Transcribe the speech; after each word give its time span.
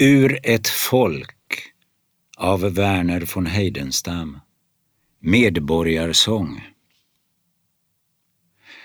Ur 0.00 0.40
ett 0.42 0.68
folk 0.68 1.62
av 2.36 2.60
Verner 2.60 3.28
von 3.34 3.46
Heidenstam 3.46 4.38
Medborgarsång. 5.20 6.62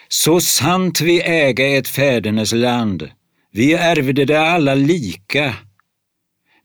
Så 0.07 0.41
sant 0.41 1.01
vi 1.01 1.21
äga 1.21 1.77
ett 1.77 1.87
fädernes 1.87 2.51
land, 2.51 3.09
vi 3.51 3.73
ärvde 3.73 4.25
det 4.25 4.41
alla 4.41 4.75
lika, 4.75 5.55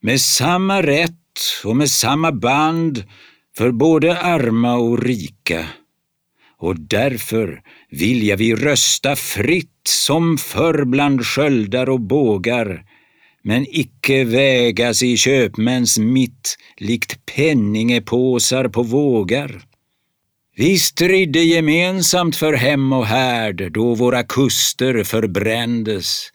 med 0.01 0.21
samma 0.21 0.81
rätt 0.81 1.39
och 1.65 1.77
med 1.77 1.91
samma 1.91 2.31
band 2.31 3.03
för 3.57 3.71
både 3.71 4.21
arma 4.21 4.73
och 4.75 5.03
rika. 5.03 5.65
Och 6.57 6.79
därför 6.79 7.61
vilja 7.89 8.35
vi 8.35 8.55
rösta 8.55 9.15
fritt 9.15 9.87
som 9.87 10.37
förr 10.37 10.85
bland 10.85 11.25
sköldar 11.25 11.89
och 11.89 12.01
bågar, 12.01 12.85
men 13.49 13.65
icke 13.69 14.23
vägas 14.23 15.03
i 15.03 15.17
köpmäns 15.17 15.99
mitt 15.99 16.57
likt 16.77 17.25
penningepåsar 17.25 18.67
på 18.67 18.83
vågar. 18.83 19.61
Vi 20.55 20.79
stridde 20.79 21.39
gemensamt 21.39 22.35
för 22.35 22.53
hem 22.53 22.93
och 22.93 23.05
härd 23.05 23.71
då 23.71 23.95
våra 23.95 24.23
kuster 24.23 25.03
förbrändes. 25.03 26.29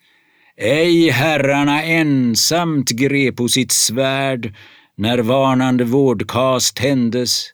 Ej 0.56 1.10
herrarna 1.10 1.82
ensamt 1.82 2.90
grep 2.90 3.36
på 3.36 3.48
sitt 3.48 3.72
svärd 3.72 4.54
när 4.96 5.18
varnande 5.18 5.84
vårdkas 5.84 6.72
tändes. 6.72 7.44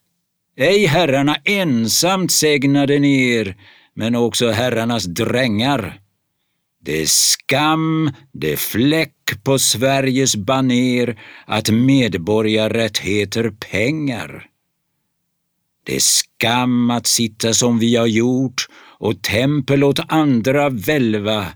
Ej 0.57 0.87
herrarna 0.87 1.37
ensamt 1.45 2.33
segnade 2.33 2.99
ner, 2.99 3.57
men 3.95 4.15
också 4.15 4.51
herrarnas 4.51 5.05
drängar. 5.05 6.01
Det 6.85 7.03
är 7.03 7.07
skam, 7.07 8.11
det 8.33 8.53
är 8.53 8.57
fläck 8.57 9.45
på 9.45 9.59
Sveriges 9.59 10.37
baner 10.37 11.21
att 11.47 11.71
medborgarrätt 11.71 12.99
heter 12.99 13.51
pengar. 13.51 14.47
Det 15.87 15.97
är 15.97 16.01
skam 16.01 16.91
att 16.91 17.07
sitta 17.07 17.53
som 17.55 17.79
vi 17.79 17.97
har 17.97 18.07
gjort 18.07 18.67
och 18.99 19.23
tempel 19.23 19.85
åt 19.85 20.01
andra 20.09 20.69
välva, 20.69 21.47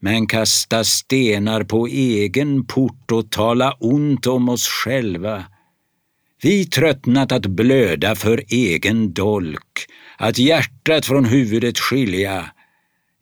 men 0.00 0.26
kasta 0.26 0.84
stenar 0.84 1.64
på 1.64 1.86
egen 1.86 2.66
port 2.66 3.10
och 3.12 3.30
tala 3.30 3.72
ont 3.72 4.26
om 4.26 4.48
oss 4.48 4.68
själva. 4.68 5.44
Vi 6.42 6.64
tröttnat 6.64 7.32
att 7.32 7.46
blöda 7.46 8.14
för 8.14 8.44
egen 8.48 9.12
dolk, 9.12 9.86
att 10.18 10.38
hjärtat 10.38 11.06
från 11.06 11.24
huvudet 11.24 11.78
skilja. 11.78 12.50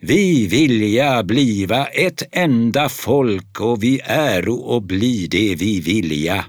Vi 0.05 0.47
vilja 0.47 1.23
bliva 1.23 1.87
ett 1.87 2.23
enda 2.33 2.89
folk 2.89 3.61
och 3.61 3.83
vi 3.83 4.01
äro 4.05 4.55
och 4.55 4.83
bli 4.83 5.27
det 5.27 5.55
vi 5.55 5.81
vilja. 5.81 6.45